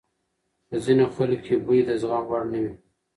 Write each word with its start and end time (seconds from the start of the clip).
په 0.67 0.75
ځینو 0.85 1.05
خلکو 1.15 1.43
کې 1.45 1.55
بوی 1.65 1.79
د 1.87 1.89
زغم 2.01 2.23
وړ 2.29 2.43
نه 2.51 2.59
وي. 2.63 2.73